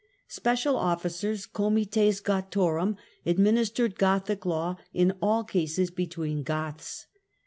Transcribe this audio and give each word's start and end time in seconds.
Special 0.29 0.77
officers— 0.77 1.45
Comites 1.59 2.21
Gothorum— 2.21 2.97
admin 3.27 3.53
istered 3.59 3.99
Gothic 3.99 4.47
law 4.47 4.77
in 4.95 5.13
all 5.21 5.43
cases 5.43 5.91
between 5.91 6.41
Goths. 6.41 7.05